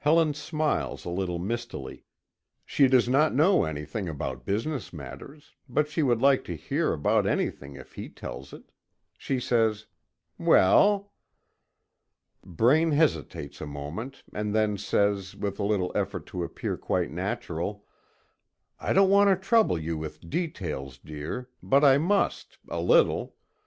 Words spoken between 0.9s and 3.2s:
a little mistily. She does